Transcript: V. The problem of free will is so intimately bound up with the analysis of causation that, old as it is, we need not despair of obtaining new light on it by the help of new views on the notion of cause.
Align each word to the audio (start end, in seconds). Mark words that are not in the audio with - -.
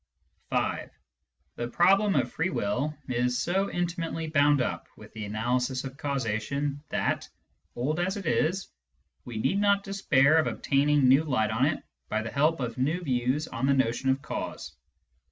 V. 0.51 0.57
The 1.57 1.67
problem 1.67 2.15
of 2.15 2.31
free 2.31 2.49
will 2.49 2.97
is 3.07 3.37
so 3.37 3.69
intimately 3.69 4.25
bound 4.25 4.59
up 4.59 4.87
with 4.97 5.13
the 5.13 5.25
analysis 5.25 5.83
of 5.83 5.95
causation 5.95 6.81
that, 6.89 7.29
old 7.75 7.99
as 7.99 8.17
it 8.17 8.25
is, 8.25 8.67
we 9.25 9.37
need 9.37 9.61
not 9.61 9.83
despair 9.83 10.39
of 10.39 10.47
obtaining 10.47 11.07
new 11.07 11.23
light 11.23 11.51
on 11.51 11.67
it 11.67 11.83
by 12.09 12.23
the 12.23 12.31
help 12.31 12.61
of 12.61 12.79
new 12.79 13.03
views 13.03 13.47
on 13.47 13.67
the 13.67 13.75
notion 13.75 14.09
of 14.09 14.23
cause. 14.23 14.73